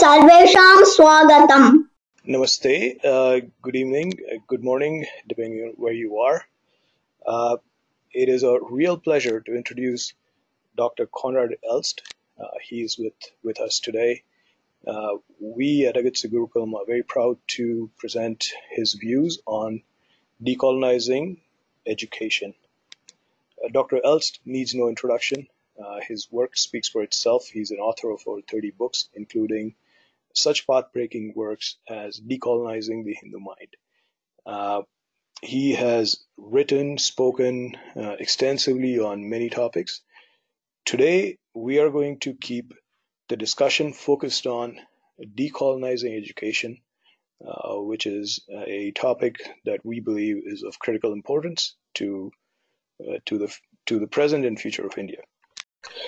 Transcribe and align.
Sarvesham 0.00 0.82
Swagatam. 0.96 1.84
Namaste. 2.26 3.04
Uh, 3.04 3.46
good 3.62 3.76
evening. 3.76 4.12
Uh, 4.28 4.38
good 4.48 4.64
morning, 4.64 5.06
depending 5.28 5.60
on 5.60 5.74
where 5.76 5.92
you 5.92 6.18
are. 6.18 6.44
Uh, 7.24 7.58
it 8.12 8.28
is 8.28 8.42
a 8.42 8.58
real 8.60 8.98
pleasure 8.98 9.40
to 9.40 9.54
introduce 9.54 10.14
Dr. 10.76 11.06
Koenraad 11.06 11.54
Elst. 11.68 12.02
Uh, 12.40 12.46
he 12.68 12.82
is 12.82 12.98
with, 12.98 13.14
with 13.44 13.60
us 13.60 13.78
today. 13.78 14.24
Uh, 14.84 15.18
we 15.40 15.86
at 15.86 15.96
Agastya 15.96 16.30
Gurukulam 16.30 16.74
are 16.74 16.86
very 16.86 17.04
proud 17.04 17.38
to 17.58 17.90
present 17.98 18.50
his 18.70 18.94
views 18.94 19.38
on 19.46 19.82
decolonizing 20.44 21.38
education. 21.86 22.52
Uh, 23.64 23.68
Dr. 23.72 24.00
Elst 24.04 24.40
needs 24.44 24.74
no 24.74 24.88
introduction. 24.88 25.46
Uh, 25.82 26.00
his 26.06 26.28
work 26.30 26.56
speaks 26.56 26.88
for 26.88 27.02
itself. 27.02 27.46
He's 27.46 27.70
an 27.70 27.78
author 27.78 28.10
of 28.10 28.22
over 28.26 28.40
30 28.42 28.72
books, 28.72 29.08
including 29.14 29.74
such 30.34 30.66
path-breaking 30.66 31.32
works 31.34 31.76
as 31.88 32.20
Decolonizing 32.20 33.04
the 33.04 33.14
Hindu 33.14 33.38
Mind. 33.38 33.76
Uh, 34.44 34.82
he 35.42 35.72
has 35.72 36.24
written, 36.36 36.98
spoken 36.98 37.76
uh, 37.96 38.16
extensively 38.18 38.98
on 38.98 39.28
many 39.28 39.50
topics. 39.50 40.00
Today, 40.84 41.38
we 41.54 41.78
are 41.78 41.90
going 41.90 42.18
to 42.20 42.34
keep 42.34 42.72
the 43.28 43.36
discussion 43.36 43.92
focused 43.92 44.46
on 44.46 44.80
decolonizing 45.20 46.16
education, 46.16 46.78
uh, 47.46 47.76
which 47.76 48.06
is 48.06 48.40
a 48.50 48.92
topic 48.92 49.36
that 49.64 49.84
we 49.84 50.00
believe 50.00 50.42
is 50.44 50.62
of 50.62 50.78
critical 50.78 51.12
importance 51.12 51.76
to 51.94 52.32
uh, 53.00 53.18
to 53.26 53.38
the 53.38 53.54
to 53.86 54.00
the 54.00 54.06
present 54.08 54.44
and 54.44 54.58
future 54.58 54.86
of 54.86 54.98
India. 54.98 55.20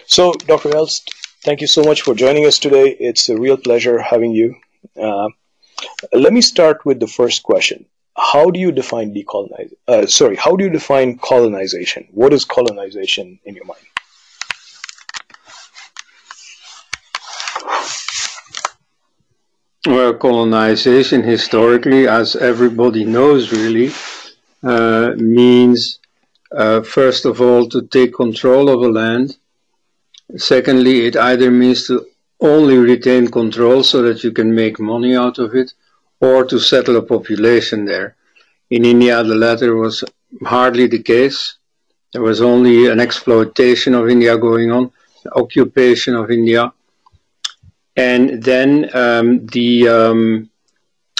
So, 0.06 0.32
Dr. 0.32 0.74
Elst, 0.74 1.08
thank 1.44 1.60
you 1.60 1.66
so 1.66 1.84
much 1.84 2.02
for 2.02 2.14
joining 2.14 2.44
us 2.44 2.58
today. 2.58 2.96
It's 2.98 3.28
a 3.28 3.36
real 3.38 3.56
pleasure 3.56 4.00
having 4.00 4.32
you. 4.32 4.56
Uh, 5.00 5.28
let 6.12 6.32
me 6.32 6.40
start 6.40 6.84
with 6.84 6.98
the 6.98 7.06
first 7.06 7.42
question. 7.44 7.86
How 8.16 8.50
do 8.50 8.58
you 8.58 8.72
define 8.72 9.14
decolonize? 9.14 9.72
Uh, 9.86 10.06
sorry, 10.06 10.36
how 10.36 10.56
do 10.56 10.64
you 10.64 10.70
define 10.70 11.18
colonization? 11.18 12.08
What 12.10 12.32
is 12.32 12.44
colonization 12.44 13.38
in 13.44 13.54
your 13.54 13.64
mind? 13.64 13.86
Well, 19.86 20.14
colonization 20.14 21.22
historically, 21.22 22.08
as 22.08 22.36
everybody 22.36 23.04
knows 23.04 23.52
really, 23.52 23.92
uh, 24.62 25.12
means 25.16 26.00
uh, 26.50 26.82
first 26.82 27.24
of 27.24 27.40
all 27.40 27.68
to 27.68 27.82
take 27.86 28.12
control 28.12 28.68
of 28.68 28.82
a 28.82 28.88
land. 28.88 29.36
Secondly, 30.36 31.06
it 31.06 31.16
either 31.16 31.50
means 31.50 31.86
to 31.86 32.06
only 32.40 32.78
retain 32.78 33.28
control 33.28 33.82
so 33.82 34.02
that 34.02 34.24
you 34.24 34.32
can 34.32 34.54
make 34.54 34.78
money 34.78 35.14
out 35.14 35.38
of 35.38 35.54
it 35.54 35.72
or 36.20 36.44
to 36.44 36.58
settle 36.58 36.96
a 36.96 37.02
population 37.02 37.84
there. 37.84 38.16
In 38.70 38.84
India, 38.84 39.22
the 39.22 39.34
latter 39.34 39.76
was 39.76 40.04
hardly 40.44 40.86
the 40.86 41.02
case. 41.02 41.56
There 42.12 42.22
was 42.22 42.40
only 42.40 42.86
an 42.86 43.00
exploitation 43.00 43.94
of 43.94 44.08
India 44.08 44.36
going 44.38 44.70
on, 44.70 44.92
occupation 45.34 46.14
of 46.14 46.30
India 46.30 46.72
and 47.96 48.42
then 48.42 48.88
um, 48.94 49.46
the 49.46 49.88
um, 49.88 50.50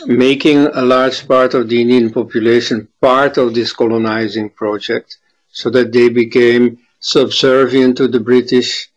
making 0.07 0.59
a 0.67 0.83
large 0.83 1.27
part 1.27 1.55
of 1.55 1.69
the 1.69 1.81
Indian 1.81 2.11
population 2.11 2.89
part 3.01 3.37
of 3.37 3.55
this 3.55 3.73
colonizing 3.73 4.49
project 4.51 5.19
so 5.49 5.69
that 5.71 5.93
they 5.93 6.09
became 6.09 6.79
subservient 7.01 7.97
to 7.97 8.09
the 8.09 8.21
British 8.21 8.90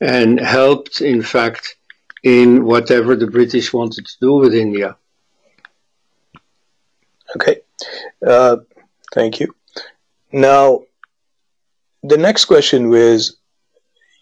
and 0.00 0.40
helped, 0.40 1.00
in 1.00 1.22
fact, 1.22 1.76
in 2.22 2.64
whatever 2.64 3.16
the 3.16 3.26
British 3.26 3.72
wanted 3.72 4.06
to 4.06 4.16
do 4.20 4.34
with 4.34 4.54
India. 4.54 4.96
Okay, 7.34 7.60
uh, 8.26 8.58
thank 9.12 9.40
you. 9.40 9.54
Now, 10.32 10.82
the 12.02 12.16
next 12.16 12.44
question 12.44 12.88
was 12.88 13.36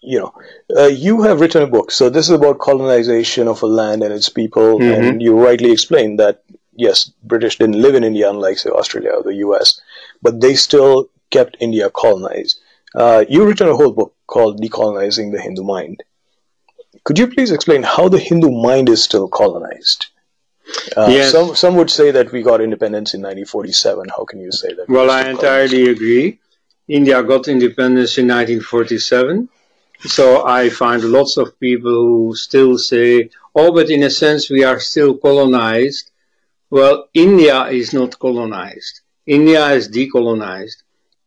you 0.04 0.18
know, 0.18 0.34
uh, 0.76 0.86
you 0.86 1.22
have 1.22 1.40
written 1.40 1.62
a 1.62 1.66
book. 1.66 1.90
So 1.90 2.10
this 2.10 2.26
is 2.26 2.34
about 2.34 2.58
colonization 2.58 3.48
of 3.48 3.62
a 3.62 3.66
land 3.66 4.02
and 4.02 4.12
its 4.12 4.28
people, 4.28 4.78
mm-hmm. 4.78 5.02
and 5.02 5.22
you 5.22 5.34
rightly 5.42 5.72
explained 5.72 6.18
that 6.20 6.42
yes, 6.76 7.10
British 7.22 7.58
didn't 7.58 7.80
live 7.80 7.94
in 7.94 8.04
India, 8.04 8.28
unlike 8.28 8.58
say 8.58 8.70
Australia 8.70 9.12
or 9.12 9.22
the 9.22 9.36
U.S., 9.36 9.80
but 10.22 10.40
they 10.40 10.54
still 10.54 11.08
kept 11.30 11.56
India 11.60 11.90
colonized. 11.90 12.60
Uh, 12.94 13.24
you've 13.28 13.46
written 13.46 13.68
a 13.68 13.76
whole 13.76 13.92
book 13.92 14.13
called 14.26 14.60
"Decolonizing 14.60 15.32
the 15.32 15.40
Hindu 15.40 15.62
Mind." 15.62 16.02
Could 17.04 17.18
you 17.18 17.26
please 17.26 17.50
explain 17.50 17.82
how 17.82 18.08
the 18.08 18.18
Hindu 18.18 18.50
mind 18.50 18.88
is 18.88 19.02
still 19.02 19.28
colonized? 19.28 20.06
Uh, 20.96 21.08
yes. 21.10 21.32
Some 21.32 21.54
some 21.54 21.74
would 21.76 21.90
say 21.90 22.10
that 22.10 22.32
we 22.32 22.42
got 22.42 22.60
independence 22.60 23.14
in 23.14 23.20
1947. 23.20 24.08
How 24.08 24.24
can 24.24 24.40
you 24.40 24.52
say 24.52 24.72
that? 24.74 24.88
Well, 24.88 25.10
I 25.10 25.28
entirely 25.28 25.90
agree. 25.90 26.38
India 26.88 27.22
got 27.22 27.48
independence 27.48 28.18
in 28.18 28.28
1947 28.28 29.48
so 30.06 30.46
I 30.46 30.68
find 30.68 31.02
lots 31.02 31.38
of 31.38 31.58
people 31.58 31.90
who 31.92 32.34
still 32.36 32.76
say, 32.76 33.30
oh, 33.54 33.72
but 33.72 33.88
in 33.88 34.02
a 34.02 34.10
sense 34.10 34.50
we 34.50 34.62
are 34.62 34.78
still 34.78 35.16
colonized. 35.16 36.10
Well, 36.70 37.08
India 37.14 37.64
is 37.66 37.94
not 37.94 38.18
colonized. 38.18 39.00
India 39.26 39.66
is 39.70 39.88
decolonized. 39.88 40.82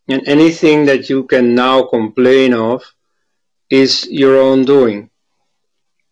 And 0.07 0.27
anything 0.27 0.85
that 0.85 1.09
you 1.09 1.23
can 1.23 1.53
now 1.53 1.83
complain 1.83 2.53
of 2.53 2.83
is 3.69 4.07
your 4.09 4.37
own 4.37 4.63
doing. 4.65 5.09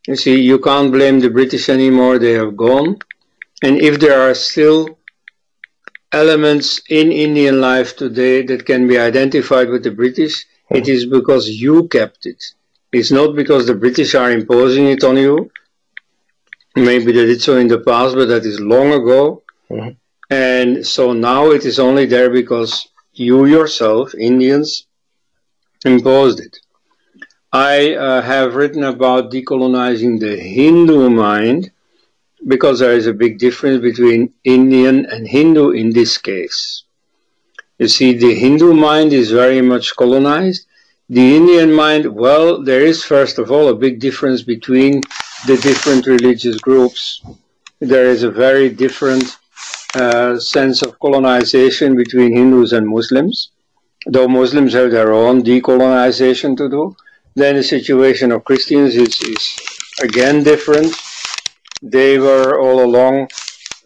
You 0.07 0.15
see, 0.15 0.41
you 0.41 0.59
can't 0.59 0.91
blame 0.91 1.19
the 1.19 1.29
British 1.29 1.69
anymore, 1.69 2.19
they 2.19 2.33
have 2.33 2.55
gone. 2.55 2.97
And 3.63 3.79
if 3.79 3.99
there 3.99 4.21
are 4.21 4.35
still 4.35 4.99
elements 6.11 6.81
in 6.89 7.11
Indian 7.11 7.59
life 7.61 7.95
today 7.95 8.43
that 8.43 8.65
can 8.65 8.87
be 8.87 8.97
identified 8.97 9.69
with 9.69 9.83
the 9.83 9.91
British, 9.91 10.45
it 10.69 10.87
is 10.87 11.05
because 11.05 11.49
you 11.49 11.87
kept 11.87 12.25
it. 12.25 12.43
It's 12.91 13.11
not 13.11 13.35
because 13.35 13.65
the 13.65 13.75
British 13.75 14.15
are 14.15 14.31
imposing 14.31 14.87
it 14.87 15.03
on 15.03 15.17
you. 15.17 15.49
Maybe 16.75 17.11
they 17.11 17.25
did 17.25 17.41
so 17.41 17.57
in 17.57 17.67
the 17.67 17.79
past, 17.79 18.15
but 18.15 18.27
that 18.27 18.45
is 18.45 18.59
long 18.59 18.93
ago. 18.93 19.43
Mm-hmm. 19.69 19.91
And 20.29 20.85
so 20.85 21.13
now 21.13 21.51
it 21.51 21.65
is 21.65 21.79
only 21.79 22.05
there 22.05 22.29
because 22.29 22.87
you 23.19 23.45
yourself, 23.45 24.13
Indians, 24.15 24.87
imposed 25.85 26.39
it. 26.39 26.57
I 27.51 27.95
uh, 27.95 28.21
have 28.21 28.55
written 28.55 28.83
about 28.83 29.31
decolonizing 29.31 30.19
the 30.19 30.35
Hindu 30.35 31.09
mind 31.09 31.71
because 32.47 32.79
there 32.79 32.93
is 32.93 33.07
a 33.07 33.13
big 33.13 33.39
difference 33.39 33.81
between 33.81 34.33
Indian 34.43 35.05
and 35.05 35.27
Hindu 35.27 35.71
in 35.71 35.91
this 35.91 36.17
case. 36.17 36.83
You 37.79 37.87
see, 37.87 38.13
the 38.13 38.35
Hindu 38.35 38.73
mind 38.73 39.13
is 39.13 39.31
very 39.31 39.61
much 39.61 39.95
colonized. 39.95 40.65
The 41.09 41.35
Indian 41.35 41.71
mind, 41.73 42.05
well, 42.07 42.63
there 42.63 42.81
is 42.81 43.03
first 43.03 43.37
of 43.39 43.51
all 43.51 43.69
a 43.69 43.75
big 43.75 43.99
difference 43.99 44.41
between 44.43 45.01
the 45.45 45.57
different 45.57 46.07
religious 46.07 46.57
groups. 46.57 47.21
There 47.79 48.05
is 48.05 48.23
a 48.23 48.31
very 48.31 48.69
different 48.69 49.37
uh, 49.93 50.39
sense 50.39 50.81
of 50.81 50.99
colonization 50.99 51.95
between 51.95 52.35
Hindus 52.35 52.73
and 52.73 52.87
Muslims. 52.87 53.51
Though 54.07 54.27
Muslims 54.27 54.73
have 54.73 54.91
their 54.91 55.13
own 55.13 55.43
decolonization 55.43 56.57
to 56.57 56.69
do, 56.69 56.95
then 57.35 57.55
the 57.55 57.63
situation 57.63 58.31
of 58.31 58.43
Christians 58.43 58.95
is, 58.95 59.19
is 59.21 59.43
again 60.01 60.43
different. 60.43 60.93
They 61.81 62.17
were 62.17 62.59
all 62.59 62.83
along 62.83 63.29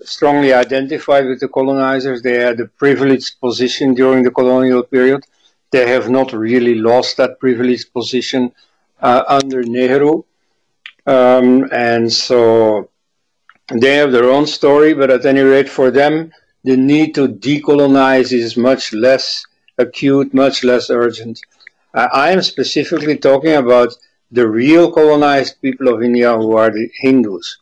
strongly 0.01 0.53
identified 0.53 1.25
with 1.25 1.39
the 1.39 1.47
colonizers. 1.47 2.21
They 2.21 2.38
had 2.38 2.59
a 2.59 2.65
privileged 2.65 3.39
position 3.39 3.94
during 3.94 4.23
the 4.23 4.31
colonial 4.31 4.83
period. 4.83 5.25
They 5.71 5.88
have 5.88 6.09
not 6.09 6.33
really 6.33 6.75
lost 6.75 7.18
that 7.18 7.39
privileged 7.39 7.94
position 7.94 8.51
uh, 9.01 9.23
under 9.27 9.63
Nehru. 9.63 10.23
Um, 11.06 11.68
and 11.71 12.12
so 12.12 12.89
they 13.71 13.95
have 13.95 14.12
their 14.12 14.30
own 14.30 14.45
story, 14.48 14.94
but 14.94 15.10
at 15.10 15.25
any 15.25 15.42
rate, 15.42 15.69
for 15.69 15.92
them, 15.92 16.31
the 16.63 16.75
need 16.75 17.16
to 17.16 17.27
decolonize 17.27 18.31
is 18.31 18.57
much 18.57 18.94
less 18.94 19.45
acute, 19.77 20.33
much 20.33 20.63
less 20.63 20.89
urgent. 20.89 21.39
I 21.94 22.31
am 22.31 22.42
specifically 22.42 23.18
talking 23.18 23.54
about 23.54 23.95
the 24.31 24.48
real 24.48 24.92
colonized 24.92 25.62
people 25.62 25.88
of 25.88 26.04
India 26.04 26.36
who 26.36 26.56
are 26.56 26.69
the 26.69 26.89
Hindus. 26.95 27.57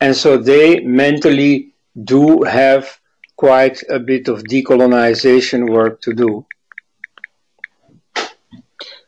And 0.00 0.16
so 0.16 0.36
they 0.36 0.80
mentally 0.80 1.74
do 2.04 2.42
have 2.42 2.98
quite 3.36 3.82
a 3.88 3.98
bit 3.98 4.28
of 4.28 4.42
decolonization 4.44 5.70
work 5.70 6.00
to 6.02 6.12
do. 6.12 6.46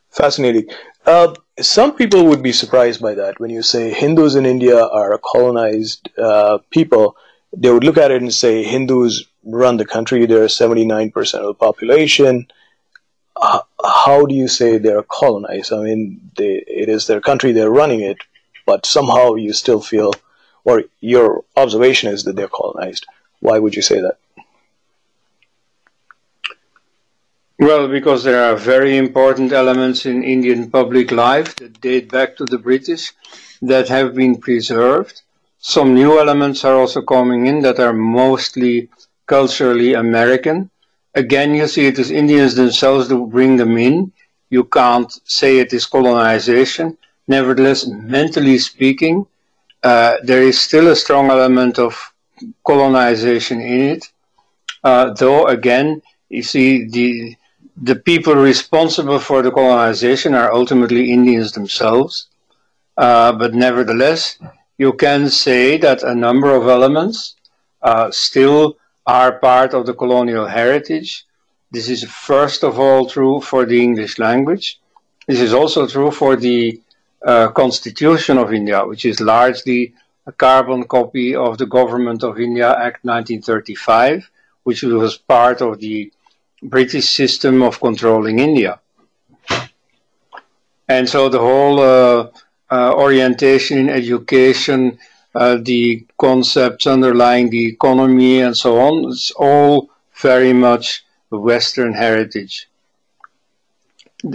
Fascinating. 0.09 0.69
Uh, 1.05 1.33
some 1.61 1.95
people 1.95 2.25
would 2.27 2.43
be 2.43 2.51
surprised 2.51 3.01
by 3.01 3.15
that 3.15 3.39
when 3.39 3.49
you 3.49 3.61
say 3.61 3.91
Hindus 3.91 4.35
in 4.35 4.45
India 4.45 4.85
are 4.85 5.13
a 5.13 5.19
colonized 5.19 6.09
uh, 6.17 6.59
people. 6.69 7.17
They 7.55 7.71
would 7.71 7.83
look 7.83 7.97
at 7.97 8.11
it 8.11 8.21
and 8.21 8.33
say 8.33 8.63
Hindus 8.63 9.25
run 9.43 9.77
the 9.77 9.85
country. 9.85 10.25
They're 10.25 10.45
79% 10.45 11.33
of 11.35 11.45
the 11.45 11.53
population. 11.53 12.47
how 13.83 14.25
do 14.25 14.35
you 14.35 14.47
say 14.47 14.77
they're 14.77 15.03
colonized? 15.03 15.73
I 15.73 15.81
mean, 15.81 16.31
they, 16.37 16.63
it 16.67 16.89
is 16.89 17.07
their 17.07 17.21
country, 17.21 17.51
they're 17.51 17.71
running 17.71 18.01
it, 18.01 18.19
but 18.65 18.85
somehow 18.85 19.35
you 19.35 19.53
still 19.53 19.81
feel, 19.81 20.13
or 20.63 20.83
your 20.99 21.43
observation 21.57 22.11
is 22.13 22.23
that 22.23 22.35
they're 22.35 22.47
colonized. 22.47 23.05
Why 23.39 23.57
would 23.57 23.75
you 23.75 23.81
say 23.81 23.99
that? 24.01 24.17
Well, 27.61 27.87
because 27.87 28.23
there 28.23 28.43
are 28.43 28.55
very 28.55 28.97
important 28.97 29.51
elements 29.51 30.07
in 30.07 30.23
Indian 30.23 30.71
public 30.71 31.11
life 31.11 31.55
that 31.57 31.79
date 31.79 32.11
back 32.11 32.35
to 32.37 32.45
the 32.45 32.57
British 32.57 33.13
that 33.61 33.87
have 33.87 34.15
been 34.15 34.37
preserved. 34.37 35.21
Some 35.59 35.93
new 35.93 36.19
elements 36.19 36.65
are 36.65 36.75
also 36.75 37.03
coming 37.03 37.45
in 37.45 37.61
that 37.61 37.79
are 37.79 37.93
mostly 37.93 38.89
culturally 39.27 39.93
American. 39.93 40.71
Again, 41.13 41.53
you 41.53 41.67
see 41.67 41.85
it 41.85 41.99
is 41.99 42.09
Indians 42.09 42.55
themselves 42.55 43.09
who 43.09 43.27
bring 43.27 43.57
them 43.57 43.77
in. 43.77 44.11
You 44.49 44.63
can't 44.63 45.11
say 45.25 45.59
it 45.59 45.71
is 45.71 45.85
colonization. 45.85 46.97
Nevertheless, 47.27 47.85
mentally 47.85 48.57
speaking, 48.57 49.27
uh, 49.83 50.15
there 50.23 50.41
is 50.41 50.59
still 50.59 50.87
a 50.87 50.95
strong 50.95 51.29
element 51.29 51.77
of 51.77 51.93
colonization 52.65 53.61
in 53.61 53.81
it. 53.81 54.11
Uh, 54.83 55.13
though, 55.13 55.45
again, 55.45 56.01
you 56.27 56.41
see 56.41 56.87
the 56.87 57.35
the 57.77 57.95
people 57.95 58.35
responsible 58.35 59.19
for 59.19 59.41
the 59.41 59.51
colonization 59.51 60.33
are 60.33 60.53
ultimately 60.53 61.11
Indians 61.11 61.51
themselves. 61.53 62.27
Uh, 62.97 63.31
but 63.31 63.53
nevertheless, 63.53 64.37
you 64.77 64.93
can 64.93 65.29
say 65.29 65.77
that 65.77 66.03
a 66.03 66.13
number 66.13 66.53
of 66.53 66.67
elements 66.67 67.35
uh, 67.81 68.11
still 68.11 68.77
are 69.07 69.39
part 69.39 69.73
of 69.73 69.85
the 69.85 69.93
colonial 69.93 70.45
heritage. 70.45 71.25
This 71.71 71.89
is 71.89 72.03
first 72.03 72.63
of 72.63 72.79
all 72.79 73.07
true 73.07 73.41
for 73.41 73.65
the 73.65 73.81
English 73.81 74.19
language. 74.19 74.79
This 75.27 75.39
is 75.39 75.53
also 75.53 75.87
true 75.87 76.11
for 76.11 76.35
the 76.35 76.79
uh, 77.25 77.47
Constitution 77.49 78.37
of 78.37 78.53
India, 78.53 78.85
which 78.85 79.05
is 79.05 79.21
largely 79.21 79.93
a 80.27 80.31
carbon 80.31 80.83
copy 80.83 81.35
of 81.35 81.57
the 81.57 81.65
Government 81.65 82.23
of 82.23 82.39
India 82.39 82.69
Act 82.69 83.05
1935, 83.05 84.29
which 84.63 84.83
was 84.83 85.17
part 85.17 85.61
of 85.61 85.79
the 85.79 86.11
British 86.63 87.09
system 87.09 87.61
of 87.61 87.79
controlling 87.79 88.39
India. 88.39 88.79
And 90.87 91.07
so 91.07 91.29
the 91.29 91.39
whole 91.39 91.79
uh, 91.79 92.27
uh, 92.69 92.93
orientation 92.93 93.77
in 93.77 93.89
education, 93.89 94.97
uh, 95.33 95.57
the 95.61 96.05
concepts 96.19 96.85
underlying 96.85 97.49
the 97.49 97.65
economy 97.65 98.41
and 98.41 98.55
so 98.55 98.79
on, 98.79 99.11
it's 99.11 99.31
all 99.31 99.89
very 100.21 100.53
much 100.53 101.03
Western 101.29 101.93
heritage. 101.93 102.67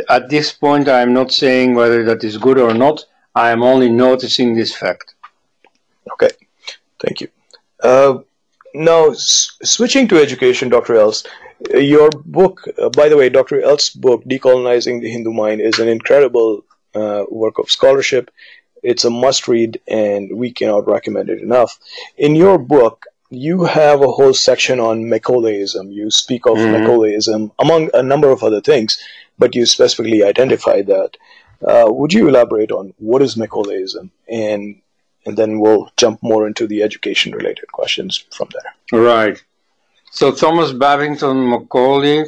At 0.09 0.31
this 0.31 0.53
point, 0.53 0.89
I 0.89 1.01
am 1.03 1.13
not 1.13 1.31
saying 1.31 1.75
whether 1.75 2.03
that 2.05 2.25
is 2.25 2.39
good 2.39 2.59
or 2.59 2.75
not. 2.75 3.05
I 3.35 3.51
am 3.51 3.63
only 3.63 3.91
noticing 3.91 4.55
this 4.55 4.75
fact. 4.75 5.15
Okay, 6.13 6.31
thank 7.01 7.21
you. 7.21 7.29
Uh, 7.83 8.19
now, 8.75 9.13
switching 9.13 10.09
to 10.09 10.19
education, 10.19 10.69
Dr. 10.71 10.95
Elst, 10.95 11.29
your 11.75 12.11
book, 12.11 12.65
uh, 12.79 12.89
by 12.91 13.09
the 13.09 13.17
way, 13.17 13.29
Dr. 13.29 13.63
Elst's 13.63 13.91
book, 13.91 14.25
Decolonizing 14.25 15.01
the 15.01 15.11
Hindu 15.11 15.33
Mind, 15.33 15.61
is 15.61 15.79
an 15.79 15.89
incredible 15.89 16.65
uh, 16.95 17.25
work 17.31 17.59
of 17.59 17.71
scholarship. 17.71 18.31
It's 18.83 19.05
a 19.05 19.11
must 19.11 19.49
read, 19.49 19.81
and 19.89 20.37
we 20.37 20.53
cannot 20.53 20.87
recommend 20.87 21.31
it 21.31 21.41
enough. 21.41 21.79
In 22.17 22.37
your 22.37 22.59
book, 22.59 23.07
you 23.31 23.65
have 23.65 24.03
a 24.03 24.13
whole 24.13 24.35
section 24.35 24.79
on 24.79 25.05
Macaulayism. 25.05 25.93
You 25.93 26.11
speak 26.11 26.47
of 26.47 26.59
mm-hmm. 26.59 26.85
Macaulayism, 26.85 27.51
among 27.59 27.91
a 27.95 28.03
number 28.03 28.31
of 28.31 28.43
other 28.43 28.61
things, 28.61 29.03
but 29.39 29.55
you 29.55 29.67
specifically 29.67 30.23
identify 30.23 30.83
that. 30.83 31.17
Uh, 31.67 31.87
would 31.89 32.13
you 32.13 32.29
elaborate 32.29 32.71
on 32.71 32.93
what 32.99 33.23
is 33.23 33.35
Macaulayism 33.35 34.11
and 34.29 34.81
and 35.27 35.37
then 35.37 35.59
we'll 35.59 35.91
jump 35.97 36.23
more 36.23 36.47
into 36.47 36.67
the 36.67 36.83
education 36.83 37.33
related 37.33 37.71
questions 37.73 38.25
from 38.35 38.49
there. 38.53 39.01
Right. 39.01 39.43
So 40.17 40.33
Thomas 40.33 40.73
Babington 40.73 41.47
Macaulay 41.47 42.25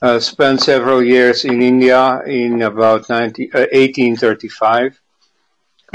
uh, 0.00 0.18
spent 0.20 0.62
several 0.62 1.02
years 1.02 1.44
in 1.44 1.60
India 1.60 2.22
in 2.22 2.62
about 2.62 3.10
19, 3.10 3.50
uh, 3.52 3.68
1835, 3.72 4.98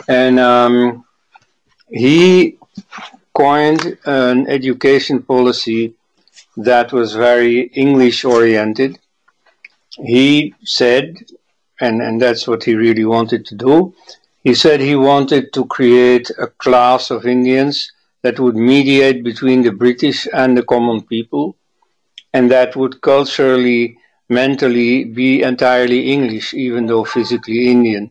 and 0.08 0.40
um, 0.40 1.04
he 1.90 2.60
coined 3.34 3.98
an 4.06 4.48
education 4.48 5.24
policy 5.24 5.96
that 6.58 6.94
was 6.94 7.16
very 7.16 7.72
English 7.74 8.24
oriented. 8.24 9.00
He 9.98 10.54
said, 10.64 11.16
and, 11.82 12.04
and 12.04 12.22
that's 12.22 12.48
what 12.48 12.64
he 12.64 12.76
really 12.76 13.06
wanted 13.06 13.48
to 13.48 13.56
do, 13.56 13.96
he 14.44 14.54
said 14.54 14.80
he 14.80 14.96
wanted 14.96 15.54
to 15.54 15.66
create 15.66 16.30
a 16.38 16.46
class 16.46 17.10
of 17.10 17.26
Indians 17.26 17.92
that 18.26 18.40
would 18.40 18.56
mediate 18.56 19.24
between 19.24 19.62
the 19.62 19.72
British 19.72 20.28
and 20.34 20.58
the 20.58 20.64
common 20.64 21.00
people, 21.04 21.56
and 22.34 22.50
that 22.50 22.76
would 22.76 23.00
culturally, 23.02 24.00
mentally 24.30 25.04
be 25.04 25.44
entirely 25.44 26.12
English, 26.12 26.52
even 26.56 26.88
though 26.88 27.04
physically 27.06 27.70
Indian. 27.70 28.10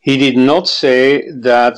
He 0.00 0.16
did 0.16 0.36
not 0.36 0.66
say 0.66 1.30
that 1.30 1.76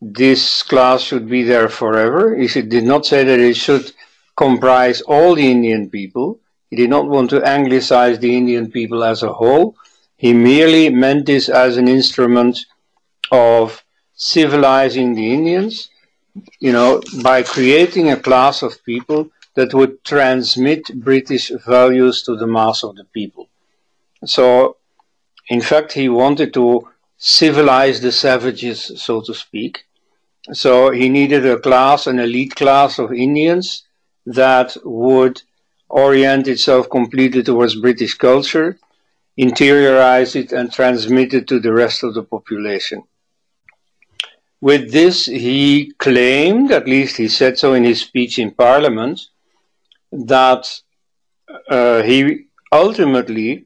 this 0.00 0.64
class 0.64 1.02
should 1.02 1.28
be 1.28 1.44
there 1.44 1.68
forever. 1.68 2.34
He 2.34 2.48
did 2.62 2.82
not 2.82 3.06
say 3.06 3.22
that 3.22 3.38
it 3.38 3.54
should 3.54 3.92
comprise 4.36 5.02
all 5.02 5.36
the 5.36 5.48
Indian 5.48 5.88
people. 5.88 6.40
He 6.70 6.74
did 6.74 6.90
not 6.90 7.06
want 7.06 7.30
to 7.30 7.44
anglicize 7.44 8.18
the 8.18 8.36
Indian 8.36 8.72
people 8.72 9.04
as 9.04 9.22
a 9.22 9.32
whole. 9.32 9.76
He 10.16 10.32
merely 10.32 10.90
meant 10.90 11.26
this 11.26 11.48
as 11.48 11.76
an 11.76 11.86
instrument 11.86 12.58
of 13.30 13.84
civilizing 14.20 15.14
the 15.14 15.32
Indians, 15.32 15.88
you 16.58 16.72
know, 16.72 17.00
by 17.22 17.42
creating 17.42 18.10
a 18.10 18.20
class 18.20 18.62
of 18.62 18.84
people 18.84 19.30
that 19.54 19.72
would 19.72 20.04
transmit 20.04 20.82
British 20.94 21.50
values 21.66 22.22
to 22.24 22.36
the 22.36 22.46
mass 22.46 22.84
of 22.84 22.96
the 22.96 23.04
people. 23.04 23.48
So, 24.26 24.76
in 25.48 25.62
fact, 25.62 25.92
he 25.92 26.10
wanted 26.10 26.52
to 26.54 26.86
civilize 27.16 28.02
the 28.02 28.12
savages, 28.12 28.92
so 29.02 29.22
to 29.22 29.32
speak. 29.32 29.84
So 30.52 30.90
he 30.90 31.08
needed 31.08 31.46
a 31.46 31.58
class, 31.58 32.06
an 32.06 32.18
elite 32.18 32.54
class 32.54 32.98
of 32.98 33.12
Indians 33.12 33.84
that 34.26 34.76
would 34.84 35.40
orient 35.88 36.46
itself 36.46 36.90
completely 36.90 37.42
towards 37.42 37.80
British 37.80 38.14
culture 38.14 38.78
interiorize 39.38 40.36
it 40.36 40.52
and 40.52 40.70
transmit 40.70 41.32
it 41.32 41.48
to 41.48 41.58
the 41.58 41.72
rest 41.72 42.02
of 42.02 42.12
the 42.12 42.22
population. 42.22 43.02
With 44.60 44.92
this, 44.92 45.24
he 45.24 45.92
claimed, 45.98 46.70
at 46.70 46.86
least 46.86 47.16
he 47.16 47.28
said 47.28 47.58
so 47.58 47.72
in 47.72 47.84
his 47.84 48.02
speech 48.02 48.38
in 48.38 48.50
Parliament, 48.50 49.20
that 50.12 50.68
uh, 51.70 52.02
he 52.02 52.46
ultimately 52.70 53.64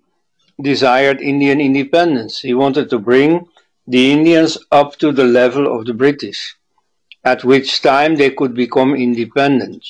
desired 0.62 1.20
Indian 1.20 1.60
independence. 1.60 2.40
He 2.40 2.54
wanted 2.54 2.90
to 2.90 2.98
bring 3.00 3.46
the 3.88 4.12
Indians 4.12 4.56
up 4.70 4.96
to 4.98 5.10
the 5.10 5.24
level 5.24 5.66
of 5.76 5.84
the 5.84 5.94
British, 5.94 6.54
at 7.24 7.42
which 7.44 7.82
time 7.82 8.14
they 8.14 8.30
could 8.30 8.54
become 8.54 8.94
independent. 8.94 9.84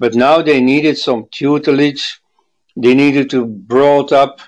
But 0.00 0.14
now 0.14 0.42
they 0.42 0.60
needed 0.60 0.98
some 0.98 1.28
tutelage, 1.30 2.20
they 2.76 2.94
needed 2.94 3.30
to 3.30 3.46
brought 3.46 4.12
up 4.12 4.40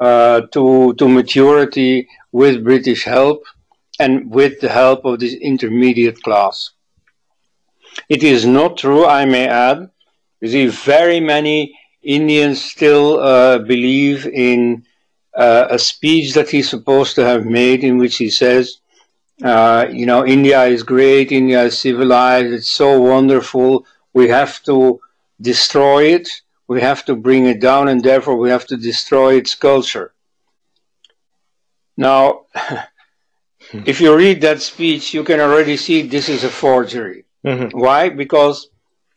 uh, 0.00 0.42
to, 0.52 0.92
to 0.94 1.08
maturity 1.08 2.08
with 2.30 2.64
British 2.64 3.04
help 3.04 3.44
and 3.98 4.30
with 4.30 4.60
the 4.60 4.68
help 4.68 5.04
of 5.04 5.20
this 5.20 5.34
intermediate 5.34 6.22
class. 6.22 6.70
It 8.08 8.22
is 8.22 8.44
not 8.44 8.78
true, 8.78 9.06
I 9.06 9.24
may 9.24 9.46
add. 9.46 9.90
You 10.40 10.48
see, 10.48 10.66
very 10.66 11.20
many 11.20 11.78
Indians 12.02 12.62
still 12.62 13.20
uh, 13.20 13.58
believe 13.58 14.26
in 14.26 14.84
uh, 15.36 15.66
a 15.70 15.78
speech 15.78 16.34
that 16.34 16.50
he's 16.50 16.68
supposed 16.68 17.14
to 17.16 17.24
have 17.24 17.46
made 17.46 17.82
in 17.84 17.98
which 17.98 18.16
he 18.16 18.30
says, 18.30 18.78
uh, 19.42 19.86
you 19.90 20.06
know, 20.06 20.26
India 20.26 20.64
is 20.64 20.82
great, 20.82 21.32
India 21.32 21.62
is 21.64 21.78
civilized, 21.78 22.52
it's 22.52 22.70
so 22.70 23.00
wonderful, 23.00 23.86
we 24.12 24.28
have 24.28 24.62
to 24.64 25.00
destroy 25.40 26.04
it 26.04 26.28
we 26.66 26.80
have 26.80 27.04
to 27.04 27.14
bring 27.14 27.46
it 27.46 27.60
down 27.60 27.88
and 27.88 28.02
therefore 28.02 28.36
we 28.36 28.50
have 28.50 28.66
to 28.66 28.76
destroy 28.76 29.34
its 29.34 29.54
culture. 29.54 30.14
Now, 31.96 32.46
if 33.86 34.00
you 34.00 34.16
read 34.16 34.40
that 34.42 34.60
speech, 34.62 35.14
you 35.14 35.24
can 35.24 35.40
already 35.40 35.76
see 35.76 36.02
this 36.02 36.28
is 36.28 36.44
a 36.44 36.50
forgery. 36.50 37.24
Mm-hmm. 37.44 37.78
Why? 37.78 38.08
Because 38.08 38.68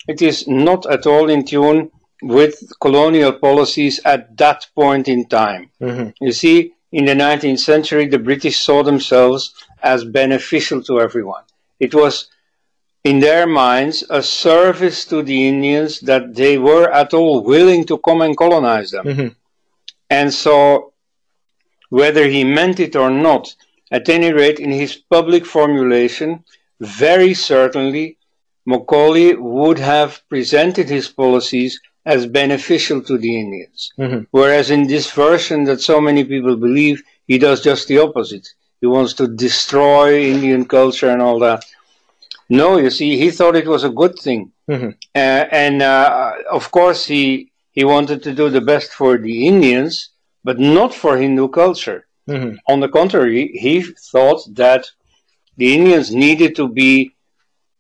it 0.07 0.21
is 0.21 0.47
not 0.47 0.85
at 0.85 1.05
all 1.05 1.29
in 1.29 1.45
tune 1.45 1.91
with 2.21 2.71
colonial 2.79 3.33
policies 3.33 3.99
at 4.05 4.35
that 4.37 4.67
point 4.75 5.07
in 5.07 5.27
time. 5.27 5.69
Mm-hmm. 5.81 6.25
You 6.25 6.31
see, 6.31 6.73
in 6.91 7.05
the 7.05 7.13
19th 7.13 7.59
century, 7.59 8.07
the 8.07 8.19
British 8.19 8.59
saw 8.59 8.83
themselves 8.83 9.53
as 9.83 10.03
beneficial 10.03 10.81
to 10.83 10.99
everyone. 10.99 11.43
It 11.79 11.93
was 11.93 12.29
in 13.03 13.19
their 13.19 13.47
minds, 13.47 14.03
a 14.09 14.21
service 14.21 15.05
to 15.05 15.21
the 15.21 15.47
Indians 15.47 15.99
that 16.01 16.35
they 16.35 16.57
were 16.57 16.91
at 16.91 17.13
all 17.13 17.43
willing 17.43 17.85
to 17.85 17.97
come 17.99 18.21
and 18.21 18.35
colonize 18.35 18.91
them. 18.91 19.05
Mm-hmm. 19.05 19.27
And 20.09 20.33
so, 20.33 20.93
whether 21.89 22.27
he 22.27 22.43
meant 22.43 22.79
it 22.79 22.95
or 22.95 23.09
not, 23.09 23.55
at 23.91 24.09
any 24.09 24.33
rate, 24.33 24.59
in 24.59 24.71
his 24.71 24.95
public 24.95 25.45
formulation, 25.45 26.43
very 26.79 27.33
certainly 27.33 28.17
Macaulay 28.65 29.33
would 29.35 29.79
have 29.79 30.21
presented 30.29 30.89
his 30.89 31.07
policies 31.07 31.79
as 32.05 32.25
beneficial 32.25 33.01
to 33.01 33.17
the 33.17 33.39
Indians. 33.39 33.91
Mm-hmm. 33.99 34.23
Whereas 34.31 34.71
in 34.71 34.87
this 34.87 35.11
version 35.11 35.65
that 35.65 35.81
so 35.81 35.99
many 36.01 36.23
people 36.23 36.55
believe, 36.55 37.03
he 37.27 37.37
does 37.37 37.61
just 37.61 37.87
the 37.87 37.99
opposite. 37.99 38.47
He 38.79 38.87
wants 38.87 39.13
to 39.15 39.27
destroy 39.27 40.21
Indian 40.21 40.65
culture 40.65 41.09
and 41.09 41.21
all 41.21 41.39
that. 41.39 41.65
No, 42.49 42.77
you 42.77 42.89
see, 42.89 43.17
he 43.17 43.31
thought 43.31 43.55
it 43.55 43.67
was 43.67 43.83
a 43.83 43.89
good 43.89 44.17
thing. 44.19 44.51
Mm-hmm. 44.69 44.89
Uh, 45.15 45.45
and 45.65 45.81
uh, 45.81 46.33
of 46.49 46.71
course, 46.71 47.05
he, 47.05 47.51
he 47.71 47.83
wanted 47.83 48.23
to 48.23 48.33
do 48.33 48.49
the 48.49 48.61
best 48.61 48.91
for 48.91 49.17
the 49.17 49.47
Indians, 49.47 50.09
but 50.43 50.59
not 50.59 50.93
for 50.93 51.17
Hindu 51.17 51.49
culture. 51.49 52.06
Mm-hmm. 52.27 52.57
On 52.67 52.79
the 52.79 52.89
contrary, 52.89 53.47
he 53.53 53.81
thought 53.81 54.41
that 54.55 54.89
the 55.55 55.73
Indians 55.73 56.13
needed 56.13 56.55
to 56.57 56.67
be 56.67 57.13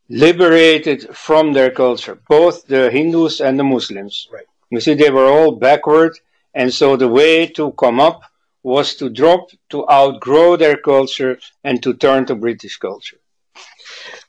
liberated 0.09 1.15
from 1.15 1.53
their 1.53 1.69
culture, 1.69 2.17
both 2.29 2.65
the 2.67 2.89
Hindus 2.89 3.41
and 3.41 3.59
the 3.59 3.63
Muslims. 3.63 4.27
Right. 4.31 4.45
You 4.69 4.79
see, 4.79 4.93
they 4.93 5.09
were 5.09 5.27
all 5.27 5.51
backward, 5.51 6.17
and 6.53 6.73
so 6.73 6.95
the 6.95 7.07
way 7.07 7.47
to 7.47 7.71
come 7.73 7.99
up 7.99 8.21
was 8.63 8.95
to 8.95 9.09
drop, 9.09 9.49
to 9.69 9.89
outgrow 9.89 10.55
their 10.55 10.77
culture, 10.77 11.39
and 11.63 11.81
to 11.83 11.93
turn 11.93 12.25
to 12.25 12.35
British 12.35 12.77
culture. 12.77 13.17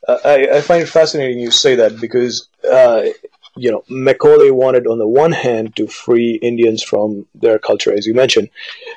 Uh, 0.07 0.17
I, 0.23 0.57
I 0.57 0.61
find 0.61 0.83
it 0.83 0.89
fascinating 0.89 1.39
you 1.39 1.51
say 1.51 1.75
that 1.75 1.99
because 1.99 2.47
uh, 2.69 3.05
you 3.59 3.71
know 3.71 3.83
Macaulay 3.89 4.51
wanted 4.51 4.87
on 4.87 4.99
the 4.99 5.07
one 5.07 5.31
hand 5.31 5.75
to 5.75 5.87
free 5.87 6.35
Indians 6.41 6.81
from 6.83 7.27
their 7.35 7.59
culture, 7.59 7.93
as 7.93 8.05
you 8.05 8.13
mentioned. 8.13 8.49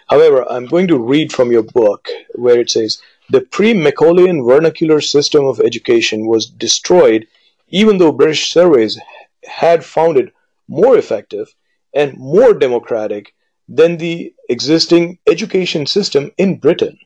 However, 0.09 0.51
I'm 0.51 0.67
going 0.67 0.89
to 0.89 0.99
read 0.99 1.33
from 1.33 1.53
your 1.53 1.63
book 1.63 2.09
where 2.35 2.61
it 2.61 2.71
says 2.71 3.01
the 3.31 3.41
pre-Macaulayan 3.41 4.47
vernacular 4.47 5.01
system 5.01 5.45
of 5.45 5.61
education 5.61 6.27
was 6.27 6.47
destroyed, 6.47 7.27
even 7.69 7.99
though 7.99 8.13
British 8.13 8.53
surveys 8.53 8.99
had 9.45 9.85
found 9.85 10.17
it 10.17 10.33
more 10.69 10.97
effective 10.97 11.55
and 11.95 12.17
more 12.17 12.55
democratic 12.55 13.35
than 13.69 13.97
the 13.97 14.35
existing 14.49 15.19
education 15.27 15.87
system 15.87 16.31
in 16.39 16.59
Britain. 16.59 16.99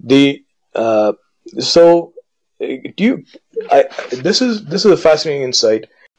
The 0.00 0.44
uh, 0.74 1.12
so 1.58 2.12
do 2.60 3.04
you 3.08 3.24
I, 3.70 3.84
this 4.10 4.40
is 4.40 4.64
this 4.64 4.84
is 4.84 4.92
a 4.92 4.96
fascinating 4.96 5.42
insight 5.42 5.86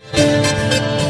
Música 0.00 1.07